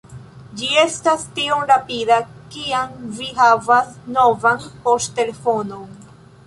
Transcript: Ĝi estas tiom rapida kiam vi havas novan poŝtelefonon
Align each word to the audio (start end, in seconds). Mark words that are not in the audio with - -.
Ĝi 0.61 0.69
estas 0.83 1.25
tiom 1.35 1.61
rapida 1.73 2.19
kiam 2.57 2.97
vi 3.21 3.31
havas 3.43 3.93
novan 4.19 4.69
poŝtelefonon 4.89 5.99